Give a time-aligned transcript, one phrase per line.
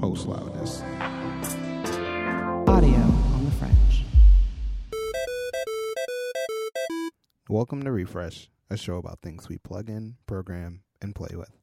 [0.00, 0.80] post loudness.
[2.66, 2.96] Audio
[3.34, 4.04] on the French.
[7.50, 11.54] Welcome to Refresh, a show about things we plug in, program, and play with.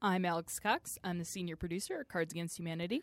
[0.00, 0.98] I'm Alex Cox.
[1.04, 3.02] I'm the senior producer at Cards Against Humanity.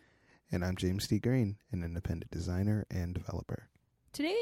[0.50, 1.20] And I'm James T.
[1.20, 3.68] Green, an independent designer and developer.
[4.12, 4.36] Today,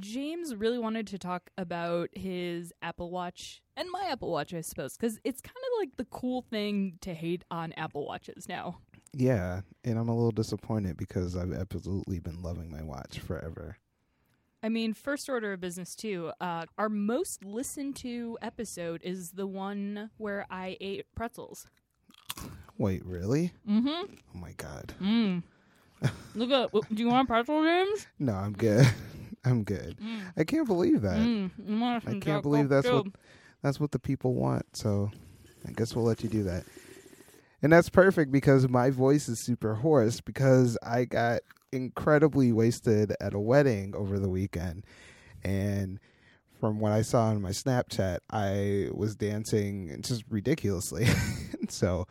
[0.00, 4.96] James really wanted to talk about his Apple Watch and my Apple Watch, I suppose,
[4.96, 8.78] because it's kind of like the cool thing to hate on Apple Watches now.
[9.18, 13.78] Yeah, and I'm a little disappointed because I've absolutely been loving my watch forever.
[14.62, 16.32] I mean, first order of business, too.
[16.38, 21.66] Uh, our most listened to episode is the one where I ate pretzels.
[22.76, 23.52] Wait, really?
[23.66, 23.88] Mm-hmm.
[23.88, 24.92] Oh my god.
[25.00, 25.42] Mm.
[26.34, 26.72] Look at.
[26.72, 28.06] Do you want pretzel, James?
[28.18, 28.86] No, I'm good.
[29.46, 29.96] I'm good.
[29.98, 30.32] Mm.
[30.36, 31.18] I can't believe that.
[31.18, 31.50] Mm.
[32.06, 33.06] I can't believe that's what
[33.62, 34.66] that's what the people want.
[34.76, 35.10] So
[35.66, 36.64] I guess we'll let you do that.
[37.66, 41.40] And that's perfect because my voice is super hoarse because I got
[41.72, 44.84] incredibly wasted at a wedding over the weekend.
[45.42, 45.98] And
[46.60, 51.08] from what I saw on my Snapchat, I was dancing just ridiculously.
[51.68, 52.06] so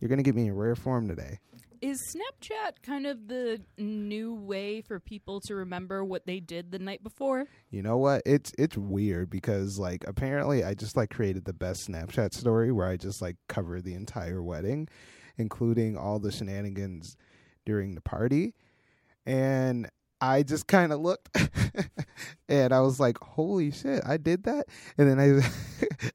[0.00, 1.40] you're going to get me in rare form today.
[1.82, 6.78] Is Snapchat kind of the new way for people to remember what they did the
[6.78, 7.46] night before?
[7.70, 8.22] You know what?
[8.24, 12.86] It's it's weird because like apparently I just like created the best Snapchat story where
[12.86, 14.88] I just like covered the entire wedding,
[15.36, 17.16] including all the shenanigans
[17.64, 18.54] during the party.
[19.26, 19.90] And
[20.20, 21.28] I just kind of looked
[22.48, 25.46] and I was like, "Holy shit, I did that." And then I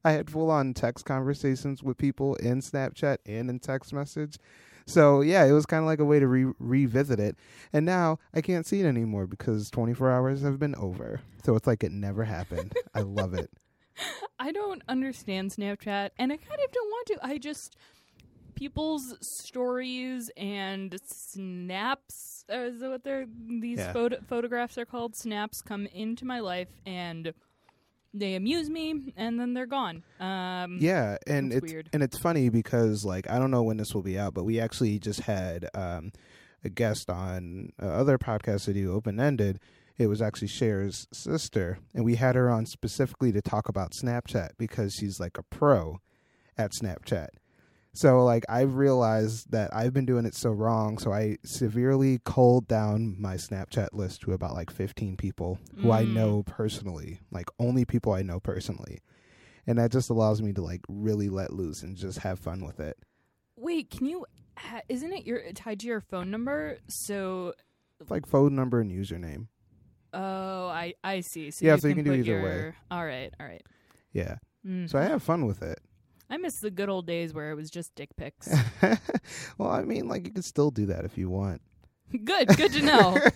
[0.10, 4.38] I had full on text conversations with people in Snapchat and in text message.
[4.86, 7.36] So, yeah, it was kind of like a way to re- revisit it.
[7.74, 11.22] And now I can't see it anymore because 24 hours have been over.
[11.44, 12.74] So it's like it never happened.
[12.94, 13.50] I love it.
[14.40, 17.18] I don't understand Snapchat, and I kind of don't want to.
[17.22, 17.76] I just
[18.56, 22.46] people's stories and snaps.
[22.50, 23.94] Is that what they're these Yeah.
[23.94, 25.16] photo- photographs are called?
[25.16, 27.34] Snaps come into my life and
[28.14, 30.04] they amuse me, and then they're gone.
[30.20, 31.90] Um, Yeah, and it's weird.
[31.94, 34.60] and it's funny because like I don't know when this will be out, but we
[34.60, 36.12] actually just had um,
[36.64, 39.60] a guest on uh, other podcasts that do open ended.
[39.98, 44.52] It was actually Cher's sister, and we had her on specifically to talk about Snapchat
[44.58, 46.00] because she's like a pro
[46.58, 47.28] at Snapchat.
[47.94, 52.68] So like I've realized that I've been doing it so wrong, so I severely culled
[52.68, 56.14] down my Snapchat list to about like 15 people who I Mm.
[56.14, 59.00] know personally, like only people I know personally.
[59.68, 62.80] And that just allows me to like really let loose and just have fun with
[62.80, 62.98] it.
[63.58, 64.26] Wait, can you?
[64.58, 66.78] Ha- isn't it your tied to your phone number?
[66.88, 67.54] So
[68.00, 69.48] It's like phone number and username.
[70.14, 71.52] Oh, I I see.
[71.52, 72.74] So Yeah, you so you can can do either way.
[72.90, 73.64] All right, all right.
[74.14, 74.38] Yeah.
[74.66, 74.90] Mm.
[74.90, 75.80] So I have fun with it.
[76.32, 78.48] I miss the good old days where it was just dick pics.
[79.58, 81.62] well, I mean, like you can still do that if you want.
[82.24, 83.18] good, good to know.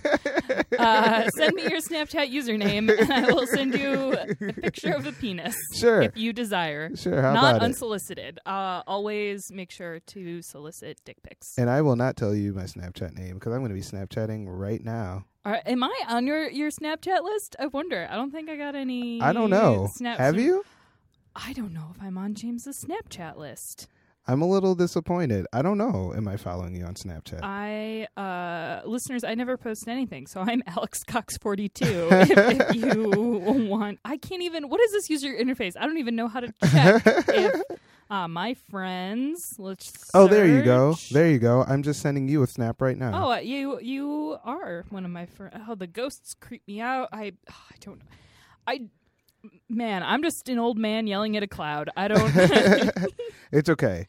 [0.78, 5.14] Uh, send me your Snapchat username, and I will send you a picture of a
[5.14, 6.02] penis Sure.
[6.02, 6.94] if you desire.
[6.96, 7.22] Sure.
[7.22, 8.40] Not unsolicited.
[8.46, 11.58] Uh, always make sure to solicit dick pics.
[11.58, 14.46] And I will not tell you my Snapchat name because I'm going to be Snapchatting
[14.48, 15.26] right now.
[15.46, 17.56] Are, am I on your, your Snapchat list?
[17.58, 18.08] I wonder.
[18.10, 19.22] I don't think I got any.
[19.22, 19.88] I don't know.
[19.94, 20.66] Snaps Have you?
[21.36, 23.88] I don't know if I'm on James's Snapchat list.
[24.28, 25.46] I'm a little disappointed.
[25.54, 26.12] I don't know.
[26.16, 27.42] Am I following you on Snapchat?
[27.44, 32.08] I uh listeners, I never post anything, so I'm Alex Cox forty two.
[32.12, 34.70] if, if you want, I can't even.
[34.70, 35.74] What is this user interface?
[35.80, 37.04] I don't even know how to check.
[37.06, 37.62] if
[38.10, 40.10] uh, my friends, let's.
[40.16, 40.96] oh, there you go.
[41.12, 41.64] There you go.
[41.68, 43.28] I'm just sending you a snap right now.
[43.28, 45.56] Oh, uh, you you are one of my friends.
[45.68, 47.10] Oh, the ghosts creep me out.
[47.12, 48.00] I oh, I don't.
[48.00, 48.06] know.
[48.68, 48.90] I
[49.70, 51.90] man, I'm just an old man yelling at a cloud.
[51.96, 52.32] I don't.
[53.52, 54.08] it's okay.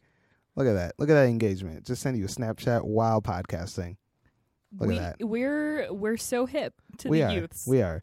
[0.54, 0.94] Look at that.
[0.98, 1.84] Look at that engagement.
[1.86, 3.96] Just send you a Snapchat while podcasting.
[4.78, 5.26] Look at that.
[5.26, 7.32] We're we're so hip to we the are.
[7.32, 7.66] youths.
[7.66, 8.02] We are.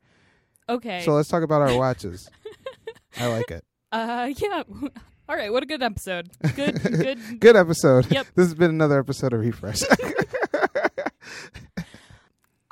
[0.69, 1.01] okay.
[1.03, 2.29] So let's talk about our watches.
[3.19, 3.63] I like it.
[3.91, 4.63] Uh, yeah.
[5.29, 5.51] All right.
[5.51, 6.29] What a good episode.
[6.55, 7.39] Good, good.
[7.39, 8.11] Good episode.
[8.11, 8.27] Yep.
[8.35, 9.83] This has been another episode of Refresh.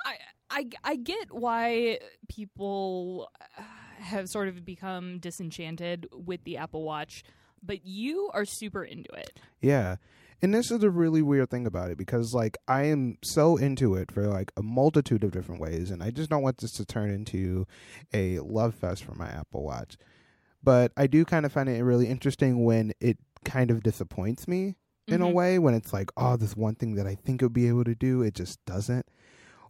[0.04, 0.16] I,
[0.50, 3.64] I, I get why people uh,
[4.02, 7.24] have sort of become disenchanted with the Apple Watch,
[7.64, 9.40] but you are super into it.
[9.62, 9.98] yeah.
[10.44, 13.94] And this is a really weird thing about it because like I am so into
[13.94, 16.86] it for like a multitude of different ways and I just don't want this to
[16.86, 17.68] turn into
[18.12, 19.98] a love fest for my Apple Watch.
[20.64, 24.78] But I do kind of find it really interesting when it kind of disappoints me
[25.08, 25.34] in a Mhm.
[25.34, 27.84] way when it's like, oh, this one thing that I think it would be able
[27.84, 29.06] to do, it just doesn't.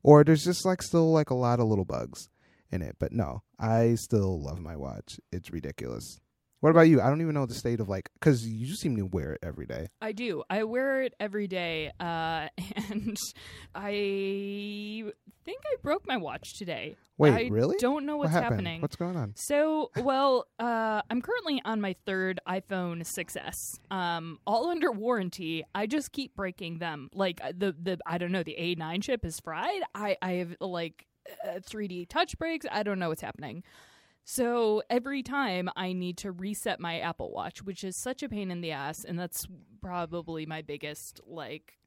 [0.03, 2.29] Or there's just like still like a lot of little bugs
[2.71, 2.95] in it.
[2.99, 5.19] But no, I still love my watch.
[5.31, 6.19] It's ridiculous.
[6.61, 7.01] What about you?
[7.01, 9.39] I don't even know the state of like because you just seem to wear it
[9.41, 9.87] every day.
[9.99, 10.43] I do.
[10.47, 12.49] I wear it every day, uh,
[12.91, 13.17] and
[13.73, 15.11] I
[15.43, 16.97] think I broke my watch today.
[17.17, 17.77] Wait, I really?
[17.79, 18.51] Don't know what's happened?
[18.53, 18.81] happening.
[18.81, 19.33] What's going on?
[19.35, 23.53] So, well, uh, I'm currently on my third iPhone 6s,
[23.89, 25.63] um, all under warranty.
[25.73, 27.09] I just keep breaking them.
[27.15, 29.81] Like uh, the the I don't know, the A9 chip is fried.
[29.95, 31.07] I I have like
[31.47, 32.65] uh, 3D touch breaks.
[32.71, 33.63] I don't know what's happening.
[34.23, 38.51] So every time I need to reset my Apple Watch, which is such a pain
[38.51, 39.47] in the ass, and that's
[39.81, 41.77] probably my biggest like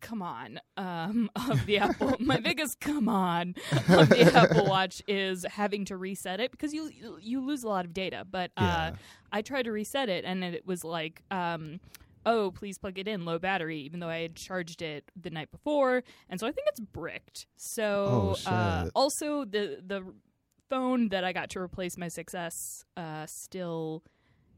[0.00, 2.16] come on um, of the Apple.
[2.18, 3.54] my biggest come on
[3.88, 6.90] of the Apple Watch is having to reset it because you
[7.20, 8.26] you lose a lot of data.
[8.28, 8.92] But uh, Yeah.
[9.32, 11.22] I tried to reset it, and it was like.
[11.30, 11.80] Um,
[12.26, 15.50] Oh, please plug it in, low battery, even though I had charged it the night
[15.50, 16.02] before.
[16.28, 17.46] And so I think it's bricked.
[17.56, 20.02] So Oh, uh, also the the
[20.70, 24.02] phone that I got to replace my 6S uh, still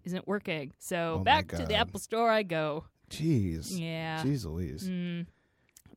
[0.05, 0.73] isn't working.
[0.79, 2.85] So Oh back to the Apple Store I go.
[3.11, 3.79] Jeez.
[3.79, 4.23] Yeah.
[4.23, 4.89] Jeez Louise.
[4.89, 5.27] Mm.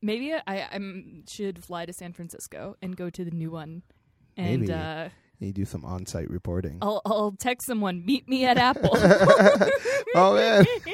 [0.02, 0.78] Maybe I I
[1.28, 3.82] should fly to San Francisco and go to the new one.
[4.36, 4.72] And Maybe.
[4.72, 5.08] uh,
[5.38, 6.78] You do some on-site reporting.
[6.82, 8.96] I'll I'll text someone, meet me at Apple.
[10.12, 10.64] Oh, man.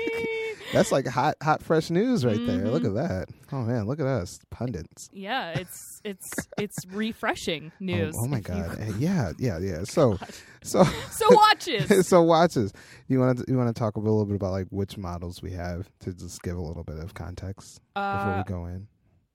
[0.73, 2.69] That's like hot, hot, fresh news right there.
[2.69, 2.99] Look Mhm.
[2.99, 3.29] at that.
[3.53, 5.09] Oh man, look at us pundits.
[5.13, 8.15] yeah, it's it's it's refreshing news.
[8.19, 8.79] Oh, oh my you- god.
[8.81, 9.85] Eh, Yeah, yeah, yeah.
[9.85, 10.19] So,
[10.63, 12.07] so, So watches.
[12.09, 12.73] so watches.
[13.09, 15.53] You want to you want to talk a little bit about like which models we
[15.53, 18.89] have to just give a little bit of context before Uh, we go in.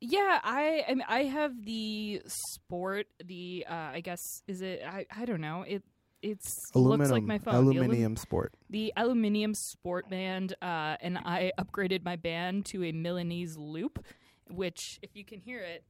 [0.04, 3.06] Yeah, I I, mean, I have the sport.
[3.24, 4.82] The uh, I guess is it?
[4.86, 5.62] I I don't know.
[5.62, 5.84] It
[6.22, 7.54] it's Aluminum, looks like my phone.
[7.54, 8.54] The, alu- aluminium sport.
[8.70, 14.04] the aluminium sport band, uh, and I upgraded my band to a Milanese loop,
[14.50, 15.84] which if you can hear it,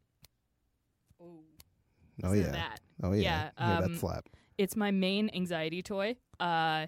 [1.21, 1.39] oh,
[2.23, 2.51] Oh yeah.
[2.51, 2.79] that.
[3.03, 3.21] Oh yeah.
[3.21, 4.29] Yeah, Yeah, um, that slap.
[4.57, 6.15] It's my main anxiety toy.
[6.39, 6.85] Uh,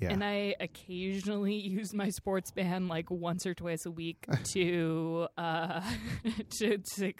[0.00, 0.10] Yeah.
[0.12, 5.80] And I occasionally use my sports band like once or twice a week to uh,
[6.58, 7.12] to, to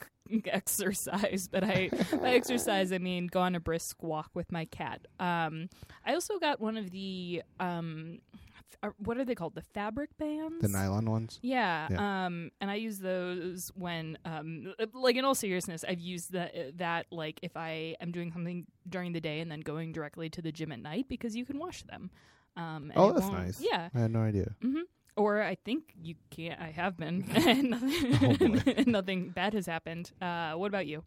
[0.46, 1.48] exercise.
[1.50, 1.90] But I
[2.20, 5.06] by exercise I mean go on a brisk walk with my cat.
[5.18, 5.68] Um,
[6.04, 9.54] I also got one of the um, f- uh, what are they called?
[9.54, 10.62] The fabric bands.
[10.62, 11.38] the nylon ones.
[11.42, 12.26] Yeah, Yeah.
[12.26, 17.06] um, and I use those when, um, like in all seriousness, I've used that that
[17.10, 20.52] like if I am doing something during the day and then going directly to the
[20.52, 22.10] gym at night because you can wash them.
[22.60, 23.60] Um, Oh, that's nice.
[23.60, 24.54] Yeah, I had no idea.
[24.62, 24.82] Mm-hmm.
[25.16, 26.60] or I think you can't.
[26.60, 30.12] I have been, and nothing, Oh, nothing bad has happened.
[30.20, 31.02] Uh, what about you?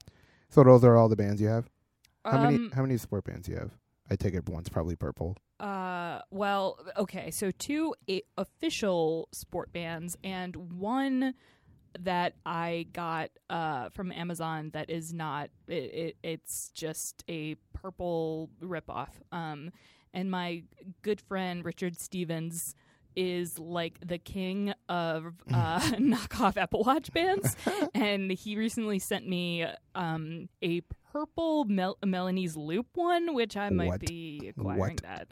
[0.49, 1.69] So those are all the bands you have.
[2.25, 3.71] How many Um, how many sport bands you have?
[4.09, 5.35] I take it one's probably purple.
[5.59, 7.31] Uh, well, okay.
[7.31, 11.33] So two a- official sport bands and one
[11.99, 15.49] that I got uh from Amazon that is not.
[15.67, 19.09] It, it it's just a purple ripoff.
[19.31, 19.71] Um,
[20.13, 20.63] and my
[21.01, 22.75] good friend Richard Stevens
[23.15, 27.55] is like the king of uh, knockoff Apple Watch bands,
[27.93, 29.65] and he recently sent me
[29.95, 30.81] um, a
[31.11, 33.99] purple Mel- Milanese Loop one, which I might What?
[34.01, 35.03] be acquiring What?
[35.03, 35.27] that.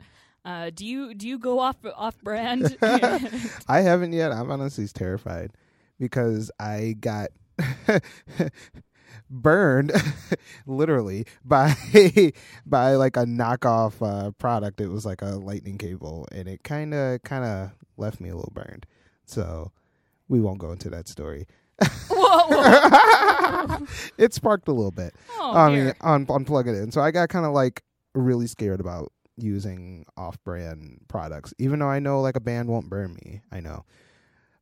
[0.45, 2.75] Uh, do you do you go off off brand?
[2.81, 4.31] I haven't yet.
[4.31, 5.51] I'm honestly terrified
[5.99, 7.29] because I got
[9.31, 9.91] burned
[10.67, 11.73] literally by
[12.65, 14.81] by like a knockoff uh, product.
[14.81, 18.35] It was like a lightning cable, and it kind of kind of left me a
[18.35, 18.85] little burned.
[19.25, 19.71] So
[20.27, 21.47] we won't go into that story.
[22.09, 22.47] whoa,
[23.79, 23.87] whoa.
[24.17, 25.15] it sparked a little bit.
[25.39, 25.85] Oh, I dear.
[25.85, 26.91] mean, un- unplug it in.
[26.91, 27.83] So I got kind of like
[28.13, 33.13] really scared about using off-brand products, even though I know like a band won't burn
[33.25, 33.41] me.
[33.51, 33.85] I know.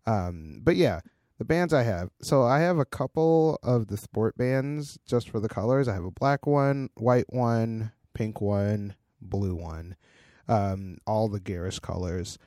[0.06, 1.02] Um, but yeah,
[1.40, 2.12] the bands I have.
[2.22, 5.88] So I have a couple of the sport bands just for the colors.
[5.88, 9.96] I have a black one, white one, pink one, blue one.
[10.48, 12.38] Um, all the garish colors.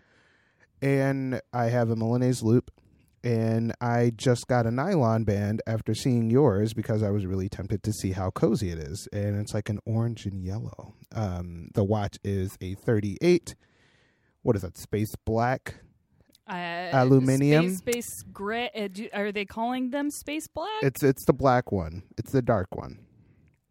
[0.81, 2.71] And I have a Milanese loop
[3.25, 7.83] and I just got a nylon band after seeing yours because I was really tempted
[7.85, 10.95] to see how cozy it is, and it's like an orange and yellow.
[11.15, 13.55] Um, the watch is a 38.
[14.43, 14.77] What is that?
[14.77, 15.77] Space black.
[16.49, 17.69] Uh, aluminium?
[17.77, 18.71] space, space gray.
[18.75, 20.83] Uh, do, are they calling them space black?
[20.83, 22.03] It's it's the black one.
[22.19, 22.99] It's the dark one.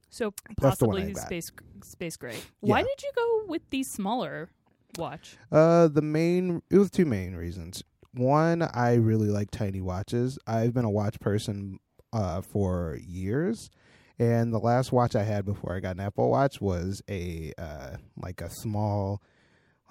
[0.10, 1.52] so That's the one possibly space
[1.84, 2.38] space gray.
[2.62, 2.86] Why Yeah.
[2.86, 4.50] did you go with the smaller
[4.98, 5.38] watch?
[5.52, 7.84] Uh, the main it was two main reasons.
[8.14, 10.38] One, I really like tiny watches.
[10.48, 11.80] I've been a watch person
[12.14, 13.70] uh for years,
[14.20, 17.98] and the last watch I had before I got an Apple Watch was a uh
[18.18, 19.22] like a small,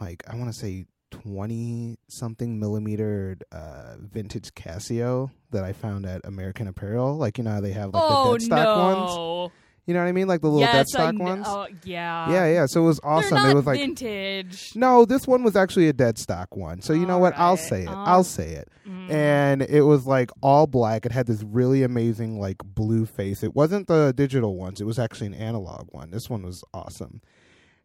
[0.00, 6.24] like I want to say twenty something millimeter uh vintage Casio that I found at
[6.24, 7.16] American Apparel.
[7.16, 9.52] Like you know how they have like oh the dead stock ones.
[9.86, 10.28] You know what I mean?
[10.28, 11.46] Like the little yes, dead stock kn- ones.
[11.48, 12.30] Oh, yeah.
[12.30, 12.66] yeah, yeah.
[12.66, 13.38] So it was They're awesome.
[13.38, 14.70] not It was like vintage.
[14.76, 16.80] no, this one was actually a dead stock one.
[16.80, 17.36] So you know what?
[17.36, 17.88] I'll say it.
[17.88, 18.68] Um, I'll say it.
[18.86, 19.10] Mm.
[19.10, 21.06] And it was like all black.
[21.06, 23.42] It had this really amazing like blue face.
[23.42, 24.80] It wasn't the digital ones.
[24.80, 26.10] It was actually an analog one.
[26.12, 27.20] This one was awesome.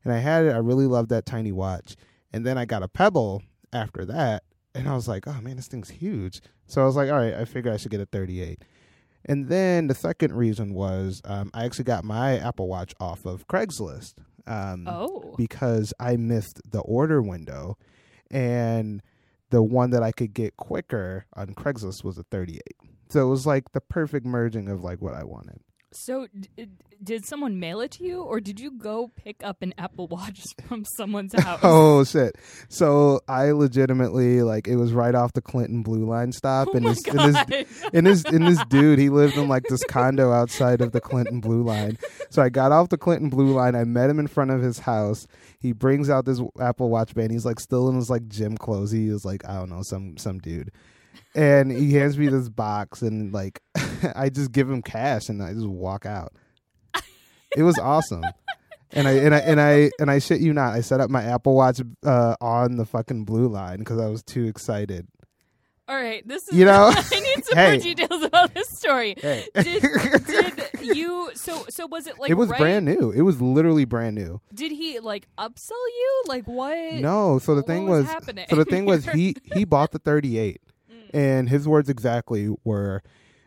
[0.04, 0.52] And I had it.
[0.52, 1.96] I really loved that tiny watch.
[2.36, 5.70] And then I got a Pebble after that, and I was like, oh man, this
[5.70, 6.42] thing's huge.
[6.68, 8.62] So I was like, all right, I figured I should get a 38.
[9.24, 13.48] And then the second reason was um, I actually got my Apple Watch off of
[13.48, 14.16] Craigslist.
[14.48, 15.34] Um, oh.
[15.38, 17.78] because I missed the order window,
[18.30, 19.02] and
[19.50, 22.62] the one that I could get quicker on Craigslist was a 38.
[23.12, 25.62] So it was like the perfect merging of like what I wanted.
[25.96, 26.68] So, d-
[27.04, 30.44] did someone mail it to you, or did you go pick up an Apple Watch
[30.68, 31.60] from someone's house?
[31.64, 32.36] Oh shit!
[32.70, 36.86] So I legitimately like it was right off the Clinton Blue Line stop, Oh and
[36.86, 40.82] this and this and this and this dude he lived in like this condo outside
[40.82, 41.98] of the Clinton Blue Line.
[42.30, 43.76] So I got off the Clinton Blue Line.
[43.76, 45.28] I met him in front of his house.
[45.60, 47.32] He brings out this Apple Watch band.
[47.32, 48.92] He's like still in his like gym clothes.
[48.92, 50.72] He was like I don't know some some dude,
[51.36, 53.62] and he hands me this box and like
[54.16, 56.34] I just give him cash and I just walk out.
[57.56, 58.24] It was awesome.
[58.92, 61.24] And I and I and I and I shit you not, I set up my
[61.24, 65.08] Apple Watch uh, on the fucking blue line because I was too excited.
[65.88, 66.58] All right, this is.
[66.58, 66.92] You know?
[66.96, 67.72] I need some Hey.
[67.74, 69.14] more details about this story.
[69.18, 69.46] Hey.
[69.54, 69.84] Did,
[70.26, 71.30] did you?
[71.36, 72.32] So, so was it like?
[72.32, 73.12] it was right- brand new.
[73.12, 74.42] It was literally brand new.
[74.54, 76.24] Did he like upsell you?
[76.28, 76.94] Like what?
[76.96, 80.60] No, so the thing was was, so the thing was he he bought the 38
[81.16, 83.02] and his words exactly were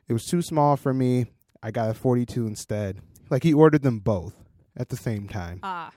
[0.09, 1.27] it was too small for me.
[1.63, 3.01] I got a 42 instead.
[3.31, 4.35] Like he ordered them both
[4.77, 5.61] at the same time.
[5.63, 5.91] Ah,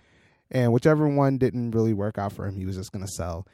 [0.50, 3.48] And whichever one didn't really work out for him, he was just going to sell.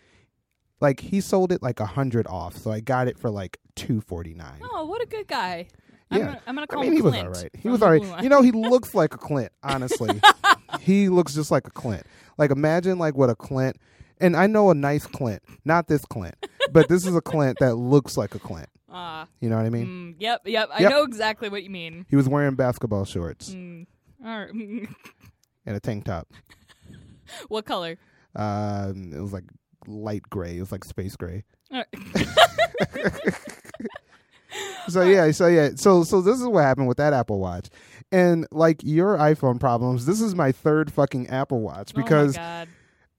[0.82, 4.62] Like he sold it like a 100 off, so I got it for like 249.
[4.64, 5.68] oh, what a good guy.
[6.10, 6.26] I'm Yeah.
[6.26, 7.52] gonna, I'm gonna I call mean, him he was Clint all right.
[7.62, 8.24] He was all right.
[8.24, 10.22] You know, he looks like a Clint, honestly.
[10.80, 12.06] he looks just like a Clint.
[12.38, 13.76] Like, imagine, like, what a Clint,
[14.20, 16.36] and I know a nice Clint, not this Clint,
[16.72, 18.70] but this is a Clint that looks like a Clint.
[18.90, 19.86] Ah, You know what I mean?
[19.88, 20.70] mm, yep, yep.
[20.74, 20.90] I Yep.
[20.92, 22.06] know exactly what you mean.
[22.10, 23.86] He was wearing basketball shorts Mm,
[24.24, 24.50] right.
[24.54, 26.28] and a tank top.
[27.50, 27.98] what color?
[28.36, 29.44] Um, it was like
[29.88, 30.58] light gray.
[30.58, 31.44] It was like space gray.
[31.72, 31.86] Right.
[34.90, 37.68] So yeah, so yeah, so so this is what happened with that Apple Watch,
[38.10, 40.06] and like your iPhone problems.
[40.06, 42.68] This is my third fucking Apple Watch because oh my God.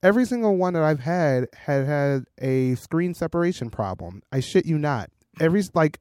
[0.03, 4.21] Every single one that I've had had had a screen separation problem.
[4.31, 5.09] I shit you not.
[5.39, 5.99] Every like,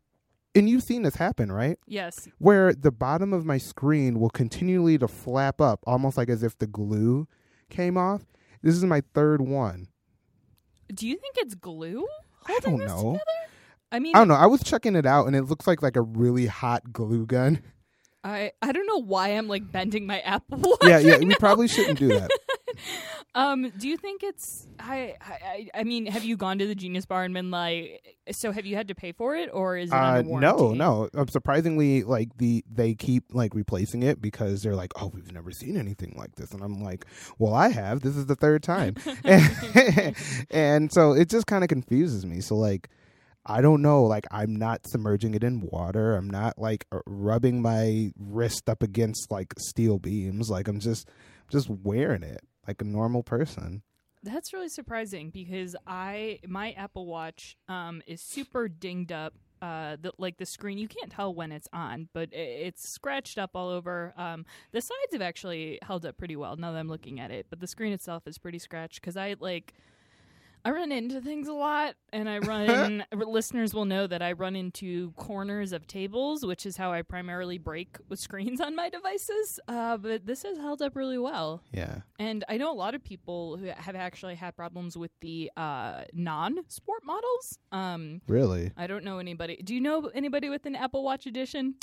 [0.54, 1.78] and you've seen this happen, right?
[1.86, 2.28] Yes.
[2.38, 6.58] Where the bottom of my screen will continually to flap up, almost like as if
[6.58, 7.28] the glue
[7.70, 8.22] came off.
[8.62, 9.86] This is my third one.
[10.92, 12.06] Do you think it's glue?
[12.46, 13.12] I holding don't know.
[13.12, 13.20] together?
[13.92, 14.34] I mean, I don't know.
[14.34, 17.60] I was checking it out, and it looks like like a really hot glue gun.
[18.24, 20.78] I I don't know why I'm like bending my Apple Watch.
[20.82, 21.10] yeah, yeah.
[21.12, 21.36] right We now.
[21.38, 22.30] probably shouldn't do that.
[23.38, 27.06] Um, do you think it's I, I I mean, have you gone to the Genius
[27.06, 29.94] Bar and been like, so have you had to pay for it or is it
[29.94, 31.08] Uh, no, no.
[31.14, 35.52] Um, surprisingly, like the they keep like replacing it because they're like, oh, we've never
[35.52, 37.06] seen anything like this, and I'm like,
[37.38, 38.00] well, I have.
[38.00, 40.16] This is the third time, and,
[40.50, 42.40] and so it just kind of confuses me.
[42.40, 42.88] So like,
[43.46, 44.02] I don't know.
[44.02, 46.16] Like, I'm not submerging it in water.
[46.16, 50.48] I'm not like uh, rubbing my wrist up against like steel beams.
[50.50, 51.08] Like, I'm just
[51.52, 53.82] just wearing it like a normal person.
[54.22, 59.34] That's really surprising because I my Apple Watch um is super dinged up.
[59.60, 63.50] Uh, the, like the screen, you can't tell when it's on, but it's scratched up
[63.54, 64.14] all over.
[64.16, 67.46] Um, the sides have actually held up pretty well now that I'm looking at it,
[67.50, 69.74] but the screen itself is pretty scratched because I like.
[70.68, 73.02] I run into things a lot, and I run.
[73.10, 77.56] listeners will know that I run into corners of tables, which is how I primarily
[77.56, 79.58] break with screens on my devices.
[79.66, 81.62] Uh, but this has held up really well.
[81.72, 82.00] Yeah.
[82.18, 86.02] And I know a lot of people who have actually had problems with the uh,
[86.12, 87.58] non-sport models.
[87.72, 88.72] Um, Really.
[88.76, 89.62] I don't know anybody.
[89.64, 91.76] Do you know anybody with an Apple Watch edition?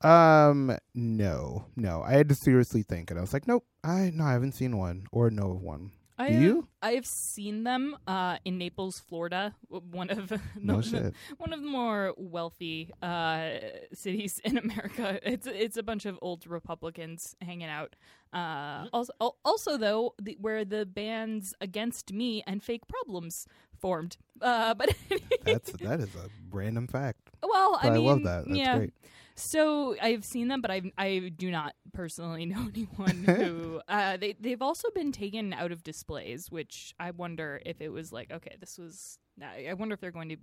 [0.00, 2.02] Um, no, no.
[2.06, 3.66] I had to seriously think, and I was like, nope.
[3.84, 5.90] I no, I haven't seen one or know of one.
[6.20, 6.68] I Do have, you?
[6.82, 9.54] I have seen them uh, in Naples, Florida.
[9.68, 13.50] One of the, No the- one of the more wealthy uh,
[13.94, 15.20] cities in America.
[15.22, 17.94] It's it's a bunch of old Republicans hanging out.
[18.32, 19.12] Uh, also,
[19.44, 23.46] also though, the, where the bands against me and Fake Problems
[23.78, 24.16] formed.
[24.42, 24.94] Uh, but
[25.44, 27.27] That's that is a random fact.
[27.42, 28.44] Well, I I, mean, love that.
[28.46, 28.76] That's yeah.
[28.76, 28.94] great.
[29.34, 34.34] So I've seen them, but I I do not personally know anyone who uh, they
[34.40, 38.56] they've also been taken out of displays, which I wonder if it was like okay,
[38.58, 39.18] this was.
[39.40, 40.36] I I wonder if they're going to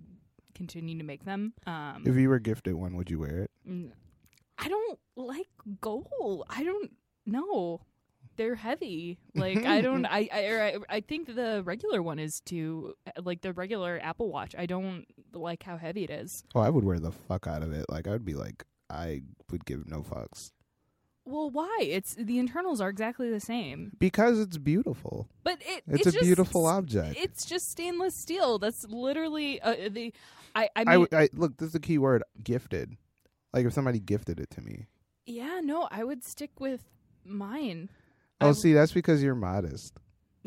[0.53, 1.53] continue to make them.
[1.67, 3.51] Um, If you were gifted one, would you wear it?
[4.57, 5.49] I don't like
[5.81, 6.45] gold.
[6.49, 6.91] I don't
[7.25, 7.81] know.
[8.37, 9.17] They're heavy.
[9.35, 10.05] Like I don't.
[10.05, 14.55] I I I, I think the regular one is too like the regular Apple Watch.
[14.57, 16.43] I don't like how heavy it is.
[16.55, 17.85] Oh, I would wear the fuck out of it.
[17.89, 20.51] Like I would be like, I would give no fucks
[21.25, 21.79] Well, why?
[21.81, 25.27] It's the internals are exactly the same, because it's beautiful.
[25.43, 27.17] but it It's, it's, a just, beautiful object.
[27.19, 28.59] It's just stainless steel.
[28.59, 30.13] That's literally uh, the.
[30.55, 31.57] I I I, mean, look.
[31.57, 32.95] This is the key word: gifted.
[33.53, 34.85] Like if somebody gifted it to me.
[35.25, 36.83] yeah, no, I would stick with
[37.25, 37.89] mine.
[38.45, 39.97] Oh, I- see, that's because you're modest.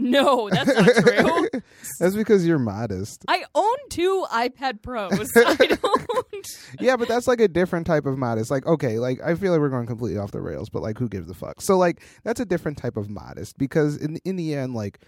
[0.00, 1.60] No, that's not true.
[1.98, 3.24] That's because you're modest.
[3.26, 5.10] I own two iPad Pros.
[5.36, 6.48] I don't.
[6.78, 8.48] yeah, but that's like a different type of modest.
[8.48, 11.08] Like, okay, like I feel like we're going completely off the rails, but like, who
[11.08, 11.60] gives a fuck?
[11.60, 15.00] So, like, that's a different type of modest because in in the end, like,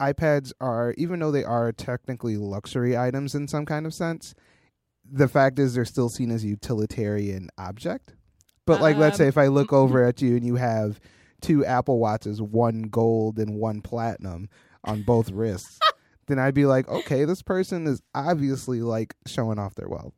[0.00, 4.32] iPads are even though they are technically luxury items in some kind of sense,
[5.10, 8.14] the fact is they're still seen as a utilitarian object.
[8.64, 11.00] But like, let's say Um, if I look over at you and you have
[11.40, 14.48] two Apple Watches, one gold and one platinum
[14.84, 15.78] on both wrists.
[16.26, 20.14] Then I'd be like, okay, this person is obviously like showing off their wealth.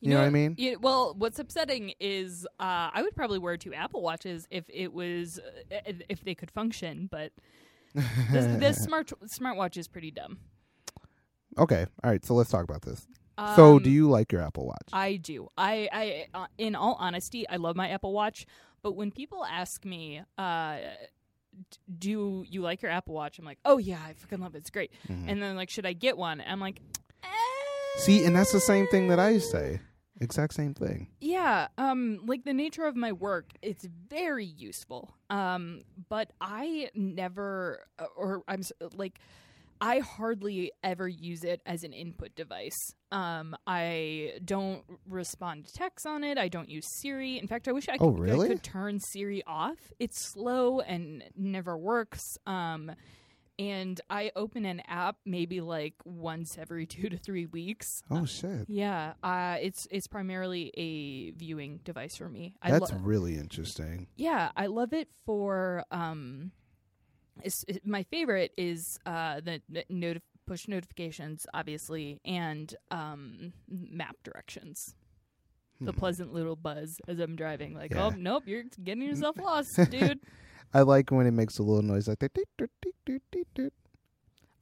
[0.00, 0.56] You know what I mean?
[0.82, 5.38] Well, what's upsetting is uh, I would probably wear two Apple Watches if it was
[5.72, 7.32] uh, if they could function, but
[7.94, 10.40] this, this smart smartwatch is pretty dumb.
[11.56, 12.22] Okay, all right.
[12.24, 13.06] So let's talk about this.
[13.56, 14.88] so, Um, do you like your Apple Watch?
[14.92, 15.48] I do.
[15.56, 18.44] I, I, uh, in all honesty, I love my Apple Watch.
[18.84, 20.76] But when people ask me, uh,
[21.98, 24.58] "Do you like your Apple Watch?" I'm like, "Oh yeah, I freaking love it.
[24.58, 25.24] It's great." Mhm.
[25.26, 26.42] And then like, should I get one?
[26.46, 26.80] I'm like,
[27.24, 27.28] eh.
[27.96, 29.80] See, and that's the same thing that I say.
[30.20, 31.08] Exact same thing.
[31.20, 35.14] Yeah, um, like the nature of my work, it's very useful.
[35.30, 38.62] Um, but I never, uh, or I'm
[38.94, 39.18] like,
[39.86, 42.94] I hardly ever use it as an input device.
[43.12, 46.38] Um, I don't respond to texts on it.
[46.38, 47.38] I don't use Siri.
[47.38, 49.92] In fact, I wish I could, Oh, I could turn Siri off.
[49.98, 52.38] It's slow and never works.
[52.46, 52.92] Um,
[53.58, 58.02] and I open an app maybe like once every two to three weeks.
[58.10, 62.54] Oh shit, Yeah, uh, it's it's primarily a viewing device for me.
[62.62, 64.08] I that's lo- really interesting.
[64.16, 66.52] yeah, I love it for um.
[67.42, 74.16] It's, it, my favorite is uh the, the noti- push notifications, obviously, and um map
[74.22, 74.94] directions.
[75.80, 75.98] The Hmm.
[75.98, 78.06] pleasant little buzz as I'm driving, like, Yeah.
[78.06, 80.20] oh nope, you're getting yourself lost, dude.
[80.72, 82.30] I like when it makes a little noise like that.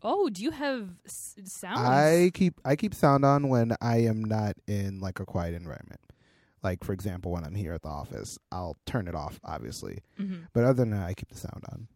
[0.05, 1.79] Oh, do you have s- sounds?
[1.79, 6.01] I keep I keep sound on when I am not in like a quiet environment.
[6.63, 9.99] Like for example, when I'm here at the office, I'll turn it off, obviously.
[10.19, 10.49] Mhm.
[10.53, 11.89] But other than that, I keep the sound on.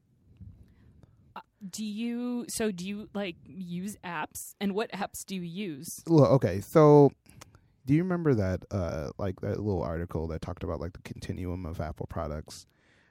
[1.68, 2.46] Do you?
[2.48, 4.54] So do you like use apps?
[4.60, 6.02] And what apps do you use?
[6.06, 7.10] Well, okay, so
[7.86, 11.64] do you remember that uh like that little article that talked about like the continuum
[11.66, 12.66] of Apple products?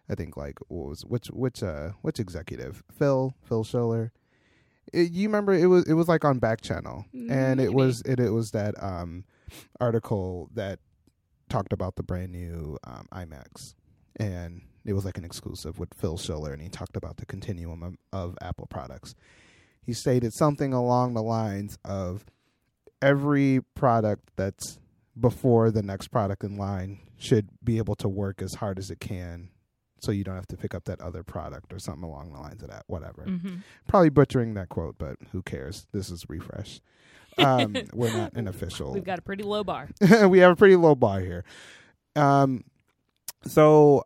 [0.09, 4.11] I think like what was which which uh which executive Phil Phil Schiller.
[4.93, 8.29] It, you remember it was it was like on Backchannel, and it was it it
[8.29, 9.25] was that um
[9.79, 10.79] article that
[11.49, 13.75] talked about the brand new um, iMacs,
[14.17, 17.81] and it was like an exclusive with Phil Schiller, and he talked about the continuum
[17.83, 19.15] of, of Apple products.
[19.81, 22.25] He stated something along the lines of
[23.01, 24.79] every product that's
[25.19, 28.99] before the next product in line should be able to work as hard as it
[28.99, 29.49] can
[30.01, 32.61] so you don't have to pick up that other product or something along the lines
[32.61, 33.55] of that whatever Mm-hmm.
[33.87, 36.81] probably butchering that quote but who cares this is refresh
[37.37, 39.89] um, we're not an official We've got a pretty low bar.
[40.27, 41.43] we have a pretty low bar here
[42.15, 42.63] um,
[43.45, 44.03] so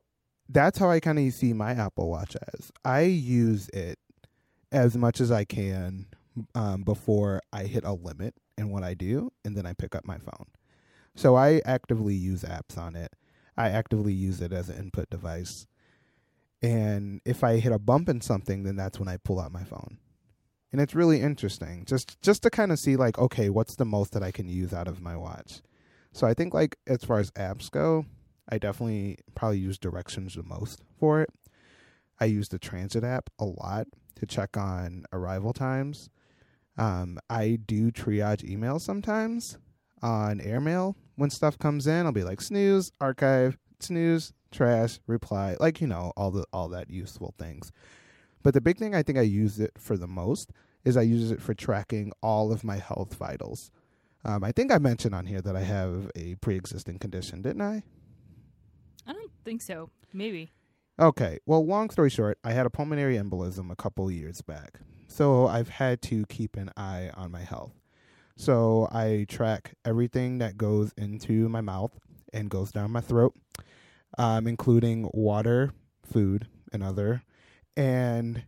[0.50, 2.72] that's how i kind of see my apple watch as.
[2.84, 4.00] I use it
[4.72, 6.08] as much as i can
[6.56, 10.06] um, before i hit a limit in what i do and then i pick up
[10.06, 10.48] my phone.
[11.16, 13.14] So i actively use apps on it.
[13.56, 15.68] I actively use it as an input device.
[16.62, 19.64] And if i hit a bump in something then that's when i pull out my
[19.64, 19.98] phone.
[20.72, 24.14] And it's really interesting just just to kind of see like okay what's the most
[24.14, 25.62] that i can use out of my watch?
[26.12, 28.06] So i think like as far as apps go
[28.50, 31.30] i definitely probably use directions the most for it.
[32.20, 36.10] I use the transit app a lot to check on arrival times.
[36.78, 39.58] Um, i do triage emails sometimes
[40.02, 40.96] on airmail.
[41.16, 46.12] When stuff comes in i'll be like snooze archive snooze trash reply like you know
[46.18, 47.72] all the all that useful things.
[48.42, 50.52] But the big thing i think i use it for the most
[50.86, 53.72] is i use it for tracking all of my health vitals.
[54.26, 57.84] Um, i think i mentioned on here that i have a pre-existing condition didn't i
[59.10, 59.90] I don't think so.
[60.14, 60.54] Maybe.
[61.00, 61.40] Okay.
[61.46, 64.80] Well, long story short, I had a pulmonary embolism a couple years back.
[65.08, 67.74] So I've had to keep an eye on my health.
[68.38, 72.00] So I track everything that goes into my mouth
[72.32, 73.36] and goes down my throat.
[74.18, 75.72] um, including water,
[76.04, 77.24] food, and other.
[77.78, 78.44] And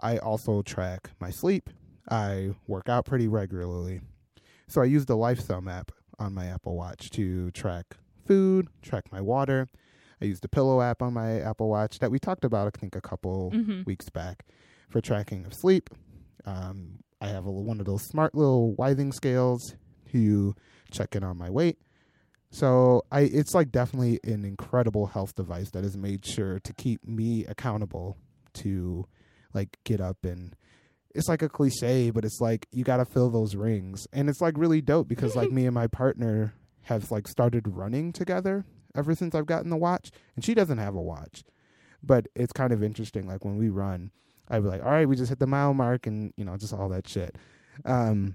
[0.00, 1.70] I also track my sleep.
[2.10, 4.02] I work out pretty regularly.
[4.68, 9.20] So I use the Lifestyle app on my Apple Watch to track food, track my
[9.20, 9.68] water.
[10.22, 12.94] I use the Pillow app on my Apple Watch that we talked about, I think,
[12.94, 14.44] a couple hmm weeks back
[14.88, 15.90] for tracking of sleep.
[16.46, 19.74] Um, I have a, one of those smart little withing scales
[20.12, 20.54] to
[20.90, 21.78] check in on my weight.
[22.50, 27.06] So I, it's like definitely an incredible health device that has made sure to keep
[27.06, 28.16] me accountable
[28.54, 29.06] to
[29.54, 30.54] like get up and
[31.14, 34.40] it's like a cliche, but it's like you got to fill those rings, and it's
[34.40, 39.14] like really dope because like me and my partner have like started running together ever
[39.14, 41.44] since I've gotten the watch, and she doesn't have a watch,
[42.02, 43.26] but it's kind of interesting.
[43.26, 44.10] Like when we run,
[44.48, 46.72] I'd be like, all right, we just hit the mile mark, and you know, just
[46.72, 47.36] all that shit.
[47.84, 48.34] Um,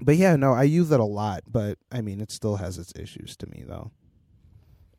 [0.00, 2.92] but yeah, no, I use it a lot, but I mean, it still has its
[2.96, 3.90] issues to me though.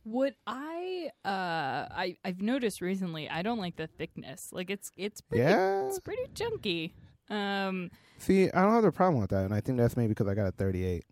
[0.04, 4.50] What I uh I I've noticed recently, I don't like the thickness.
[4.54, 5.86] Like it's it's pretty Yeah.
[5.86, 6.96] it's pretty chunky.
[7.30, 10.28] Um See, I don't have a problem with that, and I think that's maybe because
[10.28, 11.04] I got a 38.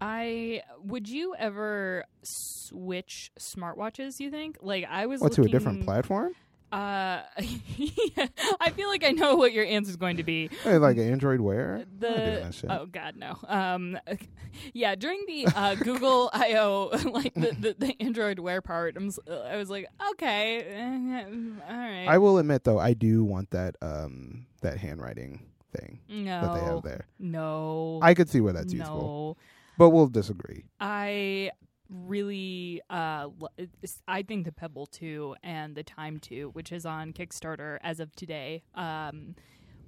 [0.00, 4.58] I would you ever switch smartwatches, you think?
[4.60, 6.32] Like I was What to a different platform?
[6.72, 7.22] Uh
[7.76, 8.28] yeah,
[8.60, 10.50] I feel like I know what your answer is going to be.
[10.62, 11.74] Hey, like Android Wear?
[11.74, 13.98] I'm not doing the oh god no um
[14.72, 19.18] yeah during the uh google I/O like the, the the android wear part I'm, s-
[19.28, 21.24] i was like okay eh,
[21.68, 26.40] all right I will admit though, I do want that um that handwriting thing no
[26.42, 27.06] that they have there.
[27.18, 29.38] no I could see where that's no useful,
[29.80, 30.64] but we'll disagree.
[30.78, 31.50] i
[31.88, 33.26] really uh
[34.06, 38.14] i think the pebble 2 and the time 2 which is on kickstarter as of
[38.14, 39.34] today um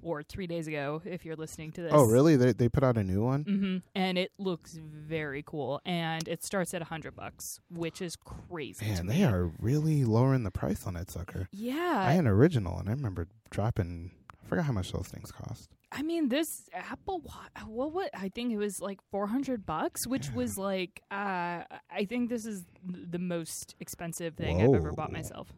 [0.03, 2.35] or three days ago if you're listening to this Oh, really?
[2.35, 3.43] They they put out a new one?
[3.45, 8.17] hmm And it looks very cool, and it starts at a hundred bucks, which is
[8.17, 8.85] crazy.
[8.85, 11.47] Man, they are really lowering the price on that sucker.
[11.53, 14.11] Yeah, I had an original, and I remember dropping.
[14.53, 15.71] I forgot how much those things cost.
[15.91, 17.67] I mean, this Apple Watch.
[17.67, 17.93] What?
[17.93, 18.11] What?
[18.13, 20.35] I think it was like four hundred bucks, which Yeah.
[20.35, 21.01] was like.
[21.11, 25.53] Uh, I think this is the most expensive thing I've ever bought myself.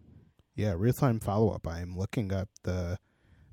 [0.54, 1.66] Yeah, real time follow up.
[1.66, 2.98] I am looking up the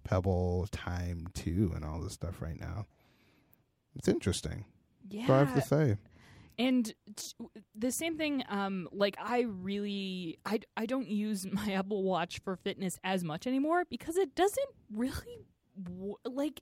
[0.03, 2.85] Pebble Time Two and all this stuff right now.
[3.95, 4.65] It's interesting.
[5.09, 5.97] Yeah, all I have to say.
[6.57, 6.93] And
[7.75, 12.55] the same thing um like i really i i don't use my apple watch for
[12.55, 15.45] fitness as much anymore because it doesn't really
[16.25, 16.61] like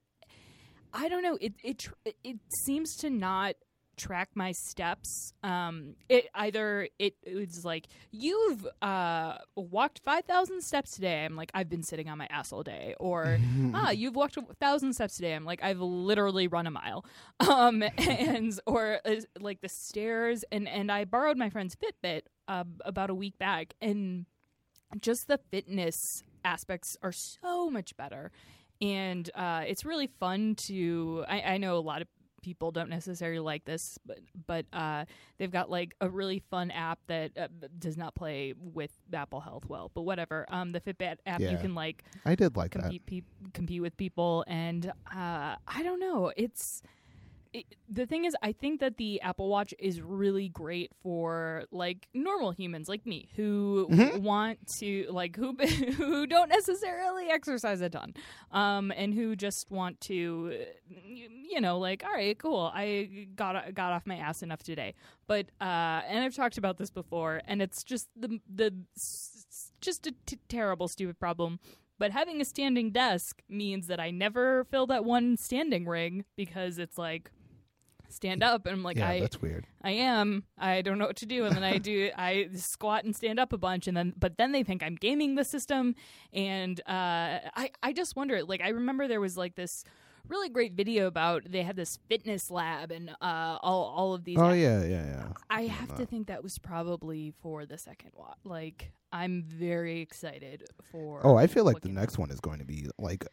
[0.93, 1.37] i don't know.
[1.39, 1.87] It it
[2.23, 3.55] it seems to not
[3.99, 11.25] track my steps um it either it it's like you've uh walked 5000 steps today
[11.25, 13.39] i'm like i've been sitting on my ass all day or
[13.73, 15.33] ah, you've walked a thousand steps today.
[15.33, 17.05] I'm like, I've literally run a mile.
[17.49, 22.63] Um, and or uh, like the stairs, and and I borrowed my friend's Fitbit uh,
[22.85, 24.25] about a week back, and
[25.01, 28.31] just the fitness aspects are so much better,
[28.81, 31.25] and uh, it's really fun to.
[31.27, 32.07] I, I know a lot of
[32.39, 35.05] people don't necessarily like this but but uh
[35.37, 37.47] they've got like a really fun app that uh,
[37.77, 40.45] does not play with apple health well but whatever.
[40.49, 42.83] Um the fitbit app you can like I did like that.
[42.83, 43.23] compete
[43.53, 46.31] compete with people and uh i don't know.
[46.35, 46.81] It's
[47.53, 52.07] it, the thing is i think that the apple watch is really great for like
[52.13, 54.21] normal humans like me who Mhm.
[54.21, 55.53] want to like who
[55.97, 58.13] who don't necessarily exercise a ton
[58.51, 63.91] um and who just want to you, know like all right cool i got got
[63.93, 64.93] off my ass enough today
[65.27, 68.71] but uh and i've talked about this before and it's just the the
[69.81, 71.59] just a t- terrible stupid problem
[71.97, 76.77] but having a standing desk means that I never fill that one standing ring because
[76.77, 77.29] it's like
[78.09, 79.65] stand up and I'm like yeah, I that's weird.
[79.83, 83.15] I am I don't know what to do and then I do I squat and
[83.15, 85.95] stand up a bunch and then but then they think I'm gaming the system
[86.33, 89.83] and uh I I just wonder like I remember there was like this
[90.27, 94.37] really great video about they had this fitness lab and uh all all of these
[94.37, 95.27] Oh yeah, yeah, yeah.
[95.49, 98.35] I have to think that was probably for the second one.
[98.43, 101.21] Like, I'm very excited for.
[101.25, 103.25] Oh, I feel like the next one is going to be like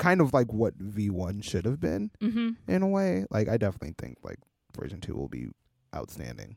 [0.00, 3.26] kind of like what V1 should have been hmm in a way.
[3.30, 4.38] Like I definitely think like
[4.76, 5.48] version 2 will be
[5.94, 6.56] outstanding.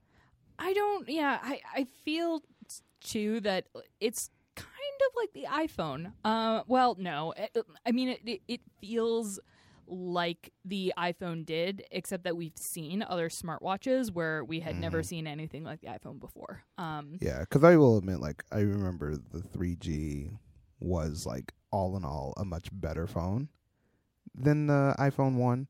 [0.57, 1.07] I don't.
[1.09, 2.41] Yeah, I I feel
[3.01, 3.65] too that
[3.99, 6.13] it's kind of like the iPhone.
[6.23, 7.49] Uh, well, no, I,
[7.85, 8.61] I mean it, it.
[8.79, 9.39] Feels
[9.87, 15.05] like the iPhone did, except that we've seen other smartwatches where we had never Mhm.
[15.05, 16.63] seen anything like the iPhone before.
[16.77, 20.37] Um, Yeah, cuz I will admit like I remember the 3G
[20.83, 23.49] was like all in all a much better phone
[24.35, 25.67] than the iPhone 1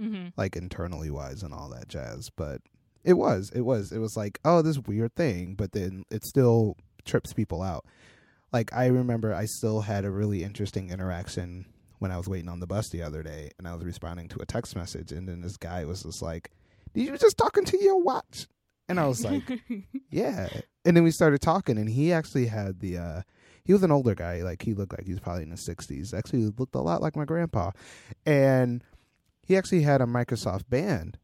[0.00, 0.32] mhm.
[0.36, 2.60] like internally wise and all that jazz, but
[3.04, 3.50] It was.
[3.54, 3.92] It was.
[3.92, 7.86] It was like, oh, this weird thing, but then it still trips people out.
[8.52, 11.66] Like I remember I still had a really interesting interaction
[12.00, 14.40] when I was waiting on the bus the other day and I was responding to
[14.40, 16.50] a text message and then this guy was just like,
[16.94, 18.46] Did you just talking to your watch?
[18.88, 19.44] And I was like,
[20.10, 20.48] Yeah.
[20.84, 23.22] And then we started talking and he actually had the uh
[23.68, 26.14] he was an older guy, like he looked like he was probably in his sixties.
[26.14, 27.72] Actually looked a lot like my grandpa.
[28.24, 28.82] And
[29.42, 31.18] he actually had a Microsoft band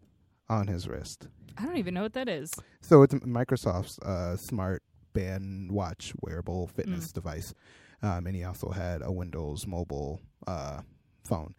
[0.51, 1.29] on his wrist.
[1.57, 2.53] I don't even know what that is.
[2.83, 4.83] So it's Microsoft's uh, smart
[5.15, 7.55] band watch wearable fitness device,
[8.03, 10.83] um, and he also had a Windows mobile uh,
[11.27, 11.55] phone.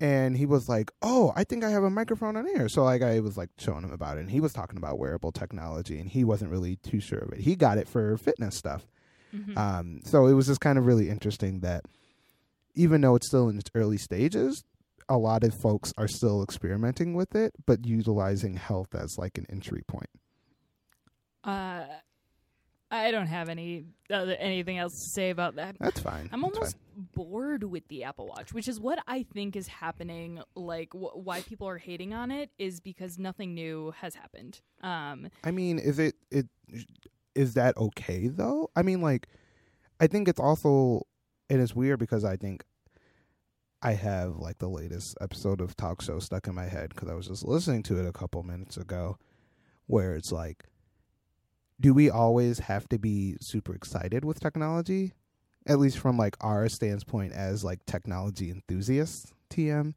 [0.00, 3.02] And he was like, "Oh, I think I have a microphone on here." So like
[3.02, 6.08] I was like showing him about it, and he was talking about wearable technology, and
[6.08, 7.40] he wasn't really too sure of it.
[7.40, 8.86] He got it for fitness stuff.
[9.34, 9.56] Mhm.
[9.58, 11.84] Um, so it was just kind of really interesting that
[12.74, 14.64] even though it's still in its early stages,
[15.08, 19.46] a lot of folks are still experimenting with it, but utilizing health as like an
[19.50, 20.08] entry point.
[21.42, 21.84] Uh,
[22.90, 25.76] I don't have any other, anything else to say about that.
[25.80, 26.28] That's fine.
[26.32, 26.76] I'm That's almost
[27.14, 30.40] bored with the Apple Watch, which is what I think is happening.
[30.54, 34.60] Like, wh- why people are hating on it is because nothing new has happened.
[34.82, 36.46] Um, I mean, is it it
[37.34, 38.70] is that okay though?
[38.76, 39.26] I mean, like,
[40.00, 41.06] I think it's also
[41.50, 42.64] and it's weird because I think
[43.82, 47.14] I have like the latest episode of talk show stuck in my head because I
[47.14, 49.18] was just listening to it a couple minutes ago,
[49.86, 50.64] where it's like,
[51.80, 55.12] do we always have to be super excited with technology?
[55.66, 59.94] At least from like our standpoint as like technology enthusiasts, TM.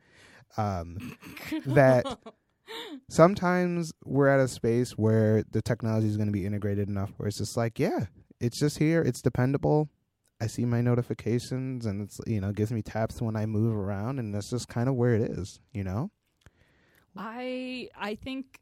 [0.57, 1.15] Um,
[1.65, 2.05] that
[3.09, 7.27] sometimes we're at a space where the technology is going to be integrated enough where
[7.27, 8.05] it's just like, yeah,
[8.39, 9.89] it's just here, it's dependable.
[10.39, 14.19] I see my notifications and it's you know gives me taps when I move around
[14.19, 16.11] and that's just kind of where it is, you know.
[17.15, 18.59] I I think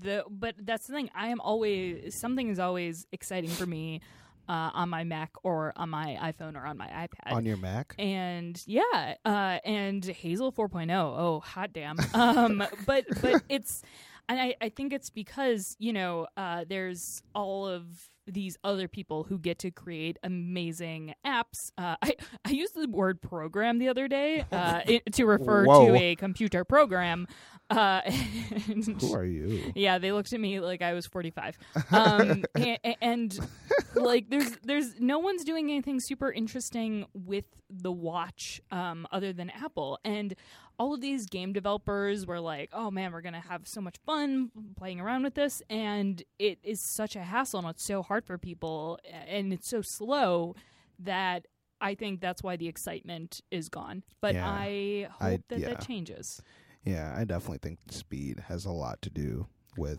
[0.00, 1.10] the but that's the thing.
[1.14, 4.00] I am always something is always exciting for me
[4.48, 7.32] uh, on my Mac or on my iPhone or on my iPad.
[7.32, 10.90] On your Mac, and yeah, uh, and Hazel 4.0.
[10.92, 11.98] Oh, hot damn.
[12.14, 13.82] Um, but but it's,
[14.28, 17.84] and I I think it's because you know uh, there's all of
[18.26, 21.70] these other people who get to create amazing apps.
[21.78, 25.88] Uh, I I used the word program the other day uh, it, to refer Whoa.
[25.88, 27.26] to a computer program.
[27.68, 28.00] Uh,
[28.68, 29.72] and- who are you?
[29.74, 31.58] yeah, they looked at me like I was 45.
[31.90, 33.48] Um, and, and
[33.94, 39.50] like there's there's no one's doing anything super interesting with the watch um, other than
[39.50, 39.98] Apple.
[40.04, 40.34] And
[40.78, 43.96] all of these game developers were like, "Oh man, we're going to have so much
[44.04, 48.24] fun playing around with this." And it is such a hassle and it's so hard
[48.26, 50.54] for people and it's so slow
[50.98, 51.46] that
[51.80, 54.02] I think that's why the excitement is gone.
[54.20, 54.48] But Yeah.
[54.48, 55.68] I hope I- that yeah.
[55.70, 56.40] that changes.
[56.86, 59.98] Yeah, I definitely think speed has a lot to do with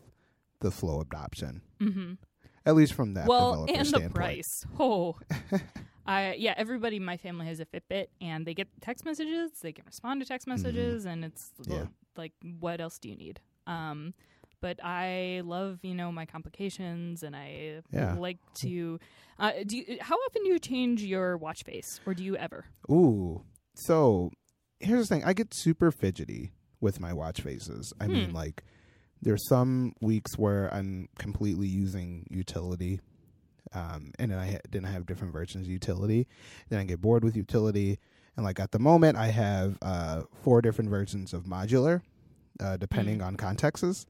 [0.62, 1.62] the slow adoption.
[1.80, 2.14] hmm
[2.66, 4.14] At least from that well, and the standpoint.
[4.16, 4.66] price.
[4.80, 5.18] Oh,
[6.06, 6.54] I yeah.
[6.58, 9.52] Everybody in my family has a Fitbit, and they get text messages.
[9.62, 11.74] They can respond to text messages, and it's Mm-hmm.
[11.74, 11.86] Yeah.
[12.16, 13.42] like, what else do you need?
[13.68, 14.14] Um,
[14.62, 18.14] but I love you know my complications, and I Yeah.
[18.18, 19.00] like to.
[19.38, 22.66] Uh, do you, how often do you change your watch face, or do you ever?
[22.90, 23.44] Ooh.
[23.76, 24.32] So
[24.80, 25.24] here's the thing.
[25.26, 27.94] I get super fidgety with my watch faces.
[28.00, 28.36] I mean, Hmm.
[28.36, 28.64] like,
[29.22, 33.00] there's some weeks where I'm completely using utility.
[33.74, 36.28] Um, and then I ha- then I have different versions of utility.
[36.70, 38.00] Then I get bored with utility.
[38.36, 42.02] And like at the moment, I have uh, four different versions of modular,
[42.60, 44.06] uh, depending on contexts.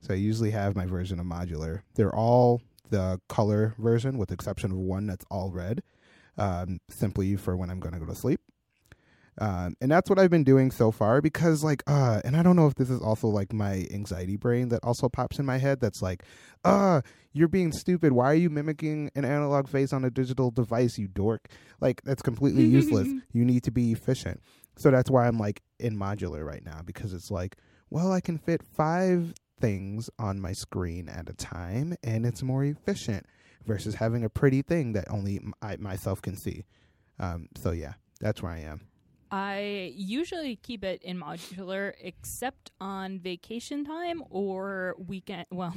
[0.00, 1.82] So I usually have my version of modular.
[1.94, 5.82] They're all the color version, with the exception of one that's all red,
[6.38, 8.40] um, simply for when I'm going to go to sleep.
[9.38, 12.56] Um, and that's what I've been doing so far because, like, uh, and I don't
[12.56, 15.80] know if this is also like my anxiety brain that also pops in my head
[15.80, 16.22] that's like,
[16.64, 17.00] uh,
[17.32, 18.12] you're being stupid.
[18.12, 21.48] Why are you mimicking an analog face on a digital device, you dork?
[21.80, 23.08] Like, that's completely useless.
[23.32, 24.42] You need to be efficient.
[24.76, 27.56] So that's why I'm like in modular right now because it's like,
[27.88, 32.64] well, I can fit five things on my screen at a time and it's more
[32.64, 33.24] efficient
[33.64, 36.64] versus having a pretty thing that only I myself can see.
[37.18, 38.82] Um, so yeah, that's where I am.
[39.32, 45.46] I usually keep it in modular, except on vacation time or weekend.
[45.50, 45.74] Well,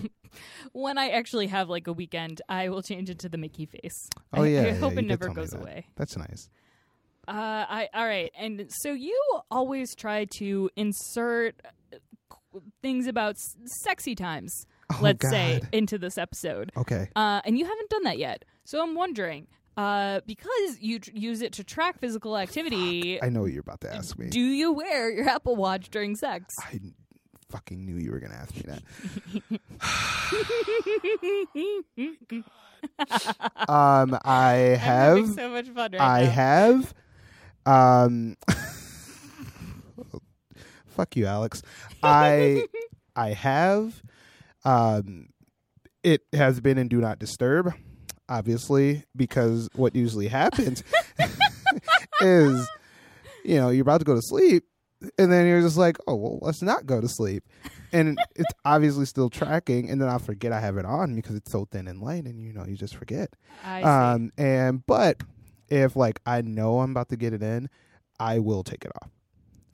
[0.74, 4.10] when I actually have like a weekend, I will change it to the Mickey face.
[4.34, 5.62] Oh, I, yeah, I yeah, hope you it never goes that.
[5.62, 5.86] away.
[5.96, 6.50] That's nice.
[7.28, 7.32] Uh,
[7.70, 9.18] I all right, and so you
[9.50, 11.56] always try to insert
[11.94, 16.72] uh, things about s- sexy times, Oh, let's say, into this episode.
[16.78, 17.10] Okay.
[17.15, 18.46] Uh, and you haven't done that yet.
[18.65, 23.41] So I'm wondering, uh, because you tr- use it to track physical activity, I know
[23.41, 24.29] what you're about to ask me.
[24.29, 26.55] do you wear your Apple Watch during sex?
[26.59, 26.79] I
[27.49, 28.83] fucking knew you were gonna ask me that.
[33.69, 36.29] um, I I'm have, so much fun right I now.
[36.29, 36.93] have,
[37.65, 38.35] um,
[40.88, 41.61] fuck you, Alex.
[42.03, 42.65] I,
[43.15, 44.01] I have,
[44.63, 45.29] um,
[46.03, 47.73] it has been in do not disturb,
[48.29, 50.83] obviously, because what usually happens
[52.21, 52.67] is,
[53.43, 54.63] you know, you're about to go to sleep,
[55.17, 57.43] and then you're just like, oh well, let's not go to sleep,
[57.91, 61.51] and it's obviously still tracking, and then I'll forget I have it on because it's
[61.51, 63.29] so thin and light, and you know, you just forget.
[63.63, 63.85] I see.
[63.88, 65.21] Um, and but
[65.69, 67.69] if like I know I'm about to get it in,
[68.19, 69.09] I will take it off.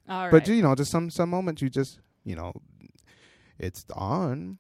[0.10, 0.32] All right.
[0.32, 2.54] But you know, just some some moments you just you know,
[3.60, 4.58] it's on.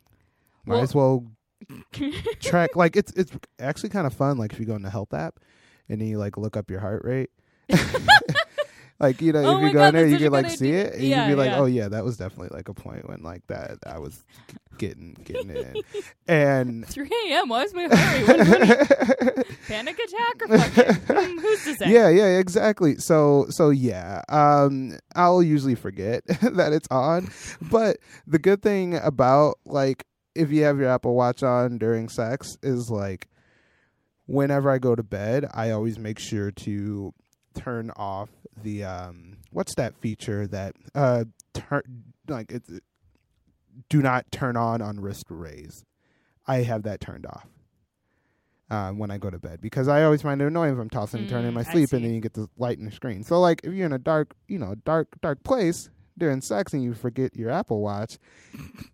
[0.66, 1.26] Might Well- as well
[2.40, 2.76] track.
[2.76, 4.38] Like it's it's actually kind of fun.
[4.38, 5.40] Like if you go in the health app
[5.90, 7.30] and then you like look up your heart rate.
[9.00, 10.68] like you know, Oh if you go God, in there, you can like good see
[10.70, 10.86] idea.
[10.86, 11.60] it, and Yeah, you can be like, yeah.
[11.60, 14.24] "Oh yeah, that was definitely like a point when like that I was
[14.78, 17.50] getting getting it in." And 3 a.m.
[17.50, 19.48] Why is my heart rate?
[19.68, 20.96] Panic attack or fucking?
[21.16, 21.92] Hmm, who's to say?
[21.92, 22.98] Yeah, yeah, exactly.
[22.98, 27.30] So, so yeah, um, I'll usually forget that it's on.
[27.62, 27.98] But
[28.28, 32.90] the good thing about like if you have your Apple Watch on during sex is
[32.90, 33.28] like
[34.26, 37.14] whenever I go to bed, I always make sure to
[37.54, 38.30] turn off
[38.62, 42.70] the um, what's that feature that uh, turn like it's
[43.90, 45.84] do not turn on on wrist raise.
[46.48, 47.48] I have that turned off
[48.70, 51.22] um, when I go to bed because I always find it annoying if I'm tossing
[51.22, 52.92] and turning in Mm, my I sleep and then you get the light in the
[52.92, 53.24] screen.
[53.24, 55.90] So like if you're in a dark, you know, dark dark place
[56.22, 58.18] during sex and you forget your Apple Watch,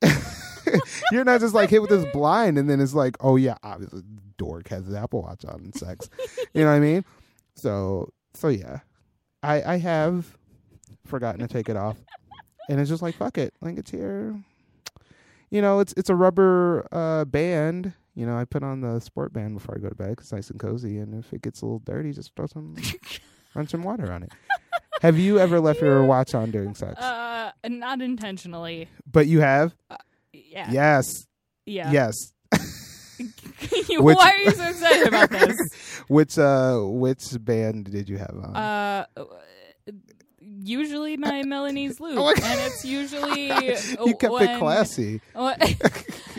[1.12, 4.02] you're not just like hit with this blind and then it's like, oh yeah, obviously
[4.38, 6.10] dork has his Apple Watch on in sex.
[6.54, 7.06] you know what I mean?
[7.56, 8.80] So so yeah,
[9.44, 10.38] I I have
[11.06, 11.98] forgotten to take it off,
[12.70, 14.40] and it's just like fuck it, like it's here.
[15.50, 17.94] You know, it's it's a rubber uh, band.
[18.16, 20.34] You know, I put on the sport band before I go to bed 'cause it's
[20.34, 20.98] nice and cozy.
[20.98, 22.76] And if it gets a little dirty, just throw some,
[23.56, 24.32] run some water on it.
[25.02, 27.00] Have you ever left your watch on during sex?
[27.00, 28.88] Uh, not intentionally.
[29.12, 29.76] but you have.
[30.34, 30.72] Yeah.
[30.72, 31.28] Yes.
[31.66, 31.92] Yeah.
[31.92, 32.34] Yes.
[33.90, 35.58] Why are you so excited about this?
[36.08, 38.56] Which uh, which band did you have on?
[38.56, 39.06] Uh,
[40.40, 43.48] usually my Milanese loop, Oh and it's usually
[44.06, 45.20] you kept when, it classy.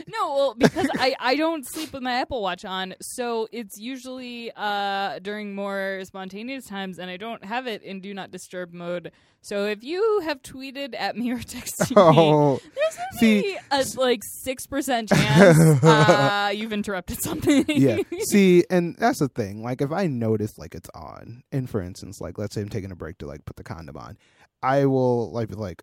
[0.08, 4.50] No, well, because I, I don't sleep with my Apple Watch on, so it's usually
[4.56, 9.12] uh, during more spontaneous times, and I don't have it in Do Not Disturb mode.
[9.40, 13.84] So if you have tweeted at me or texted me, Oh, there's gonna See, a
[13.96, 17.64] like six percent chance uh, you've interrupted something.
[17.68, 17.98] yeah.
[18.30, 19.62] See, and that's the thing.
[19.62, 22.90] Like, if I notice like it's on, and for instance, like let's say I'm taking
[22.90, 24.18] a break to like put the condom on,
[24.62, 25.82] I will like be like,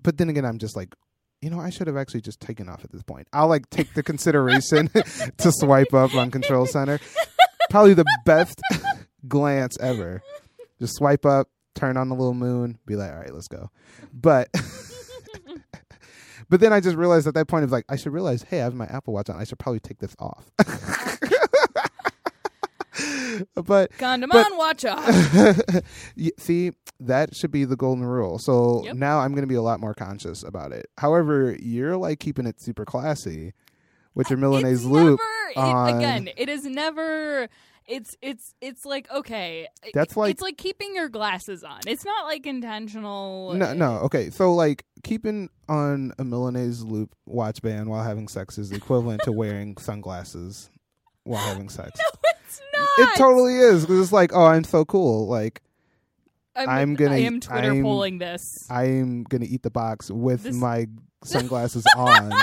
[0.00, 0.94] but then again, I'm just like,
[1.44, 3.28] you know, I should have actually just taken off at this point.
[3.34, 4.88] I'll like take the consideration
[5.36, 6.98] to swipe up on Control Center.
[7.68, 8.62] Probably the best
[9.28, 10.22] glance ever.
[10.78, 13.70] Just swipe up, turn on the little moon, be like, all right, let's go.
[14.12, 14.48] But.
[16.50, 18.64] But then I just realized at that point of like I should realize, hey, I
[18.64, 19.40] have my Apple Watch on.
[19.40, 20.50] I should probably take this off.
[23.54, 25.04] But Condom But- on, watch off.
[26.38, 28.38] see, that should be the golden rule.
[28.38, 28.96] So Yep.
[28.96, 30.86] now I'm going to be a lot more conscious about it.
[30.98, 33.52] However, you're like keeping it super classy
[34.14, 35.20] with your uh, Milanese it's loop.
[35.56, 37.48] Never, it, again, it is never.
[37.86, 39.66] It's it's it's like okay.
[39.92, 41.80] That's like- it's like keeping your glasses on.
[41.86, 43.52] It's not like intentional.
[43.54, 43.96] No, no.
[43.96, 44.00] Eh.
[44.04, 49.20] Okay, so like keeping on a Milanese loop watch band while having sex is equivalent
[49.24, 50.70] to wearing sunglasses
[51.24, 51.98] while having sex.
[52.74, 53.08] No, it's not.
[53.14, 53.84] It totally is.
[53.86, 55.26] 'cause it's like, oh, I'm so cool.
[55.28, 55.60] Like
[56.56, 58.66] I'm, I'm gonna- I am Twitter I'm- polling this.
[58.70, 60.86] I'm gonna eat the box with This- my
[61.24, 62.32] sunglasses on.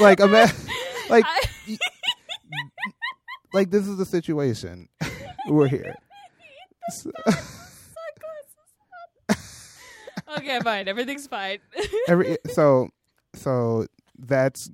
[0.00, 0.48] Like, ima-
[1.10, 1.78] like, I-
[3.52, 4.88] like this is the situation.
[5.48, 5.96] We're here.
[6.90, 7.10] So-
[10.36, 10.86] okay, fine.
[10.88, 11.58] Everything's fine.
[12.06, 12.88] every so
[13.34, 13.86] so
[14.18, 14.70] that's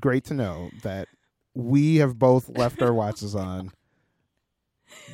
[0.00, 1.08] great to know that
[1.54, 3.72] we have both left our watches on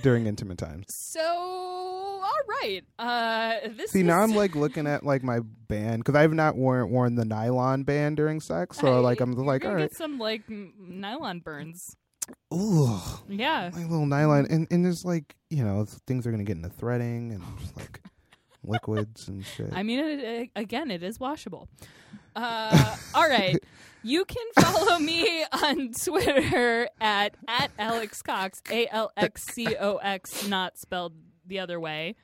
[0.02, 0.86] during intimate times.
[0.88, 2.82] so, all right.
[2.98, 6.56] Uh, this See is, now I'm like looking at like my band because I've not
[6.56, 9.96] worn worn the nylon band during sex, so Hey, like I'm like all right, get
[9.96, 11.96] some like m- nylon burns.
[12.52, 12.98] ooh,
[13.28, 13.70] Yeah.
[13.72, 17.32] like little nylon, and and there's like you know things are gonna get into threading
[17.32, 18.00] and just like
[18.64, 19.72] liquids and shit.
[19.72, 21.68] I mean, it, it- again, it is washable.
[22.38, 23.58] Uh, all right.
[24.04, 29.96] You can follow me on Twitter at, at Alex Cox, A L X C O
[29.96, 31.14] X, not spelled
[31.44, 32.14] the other way.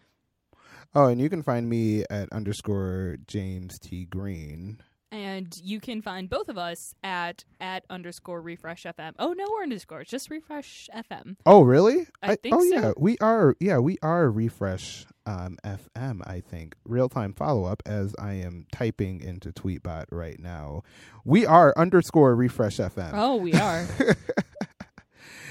[0.95, 4.79] Oh, and you can find me at underscore James T Green.
[5.15, 9.13] And you can find both of us at at underscore refresh FM.
[9.17, 11.37] Oh no, we're underscores, just refresh FM.
[11.47, 12.09] Oh, really?
[12.21, 12.75] I think oh so.
[12.75, 13.55] yeah, we are.
[13.61, 16.21] Yeah, we are refresh um, FM.
[16.27, 20.83] I think real time follow up as I am typing into Tweetbot right now.
[21.25, 23.13] We are underscore refresh FM.
[23.15, 23.87] Oh, we are.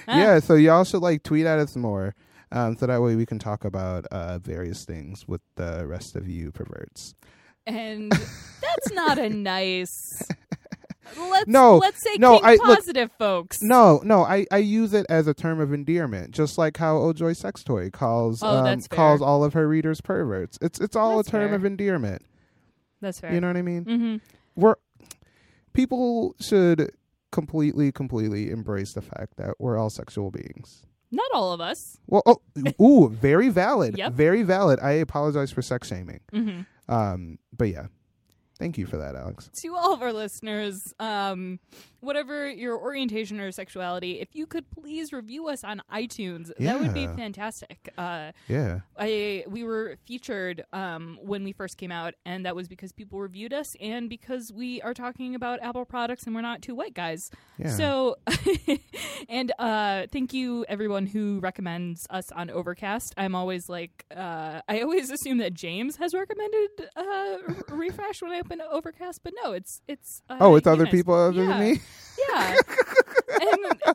[0.05, 2.13] Ah, Yeah, so y'all should like tweet at us more.
[2.51, 6.27] Um, so that way we can talk about uh, various things with the rest of
[6.27, 7.15] you perverts.
[7.65, 10.27] And that's not a nice.
[11.17, 13.61] Let's No, let's say no, I- look, positive, folks.
[13.61, 17.33] No, no, I, I use it as a term of endearment, just like how Ojoy
[17.39, 20.57] Sextoy calls Oh, um, calls all of her readers perverts.
[20.61, 21.55] It's it's all That's a term fair.
[21.55, 22.23] of endearment.
[23.01, 23.31] that's fair.
[23.33, 23.83] You know what I mean?
[23.83, 24.15] hmm
[24.59, 24.75] We're
[25.73, 26.91] people should
[27.31, 30.85] completely, completely embrace the fact that we're all sexual beings.
[31.11, 31.97] Not all of us.
[32.07, 32.41] Well, oh,
[32.81, 33.97] ooh, very valid.
[33.99, 34.13] Yep.
[34.13, 34.79] Very valid.
[34.81, 36.21] I apologize for sex shaming.
[36.31, 37.87] hmm Um, but yeah,
[38.63, 39.49] thank you for that, Alex.
[39.61, 41.59] to all of our listeners, um,
[41.99, 46.93] whatever your orientation or sexuality, if you could please review us on iTunes, that would
[46.93, 47.89] be fantastic.
[47.97, 52.69] Uh, Yeah, I we were featured um, when we first came out, and that was
[52.69, 56.61] because people reviewed us, and because we are talking about Apple products, and we're not
[56.61, 57.29] two white guys.
[57.57, 57.75] yeah.
[57.75, 58.15] So,
[59.29, 63.13] and uh, thank you everyone who recommends us on Overcast.
[63.17, 67.37] I'm always like, uh, I always assume that James has recommended uh,
[67.69, 70.21] Refresh when I open Overcast, but no, it's it's.
[70.29, 71.57] Uh, oh, it's other people other Yeah.
[71.57, 71.81] than me.
[72.29, 72.55] Yeah.
[73.41, 73.93] and, uh,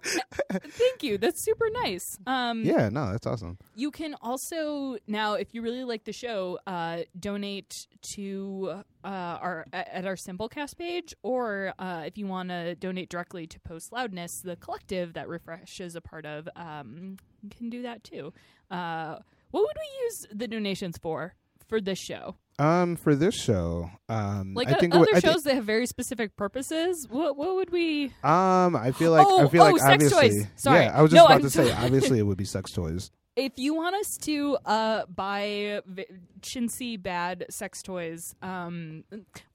[0.68, 1.18] thank you.
[1.18, 2.18] That's super nice.
[2.26, 3.58] Um, Yeah, no, that's awesome.
[3.74, 7.72] you can also now, if you really like the show, uh, donate
[8.14, 13.46] to uh, our at our Simplecast page, or uh, if you want to donate directly
[13.46, 17.16] to Post Loudness, the collective that Refresh is a part of, um,
[17.56, 18.32] can do that too.
[18.70, 19.16] Uh,
[19.50, 21.34] what would we use the donations for
[21.68, 22.36] for this show?
[22.60, 25.86] Um, for this show, um, Like I o- think other I shows that have very
[25.86, 27.06] specific purposes.
[27.08, 28.06] What what would we?
[28.24, 30.28] Um, I feel like I Oh, feel oh, like sex obviously.
[30.40, 30.46] toys.
[30.56, 30.80] Sorry.
[30.84, 33.10] Yeah, I was just No, about I'm to say obviously it would be sex toys.
[33.38, 36.06] If you want us to uh, buy v-
[36.40, 39.04] chintzy bad sex toys, um,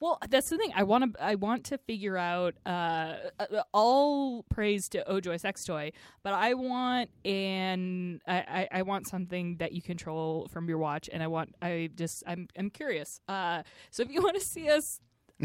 [0.00, 0.72] well, that's the thing.
[0.74, 1.22] I want to.
[1.22, 2.54] I want to figure out.
[2.64, 8.20] Uh, uh, all praise to Ojoy sex toy, but I want an.
[8.26, 11.54] I, I, I want something that you control from your watch, and I want.
[11.60, 12.22] I just.
[12.26, 12.48] I'm.
[12.58, 13.20] I'm curious.
[13.28, 15.00] Uh, so if you want to see us,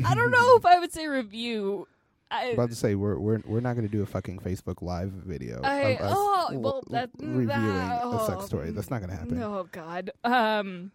[0.05, 1.87] I don't know if I would say review.
[2.31, 5.09] I, about to say we're we're we're not going to do a fucking Facebook live
[5.11, 8.71] video I- of us oh, well, that- reviewing that- a sex oh, toy.
[8.71, 9.41] That's not going to happen.
[9.41, 10.11] Oh God.
[10.23, 10.91] Um.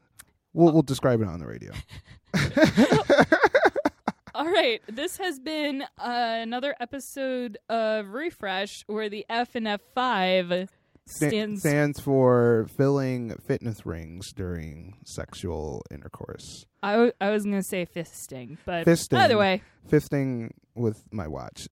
[0.52, 1.72] We'll we'll describe it on the radio.
[4.36, 9.80] All right, this has been uh, another episode of Refresh, where the F and F
[9.94, 10.70] five
[11.06, 11.60] stands.
[11.60, 16.66] stands for filling fitness rings during sexual intercourse.
[16.82, 19.18] I, w- I was gonna say fisting, but Fisting.
[19.18, 21.68] either way, Fisting with my watch.